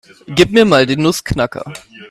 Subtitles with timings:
[0.25, 1.71] Gib mir mal den Nussknacker.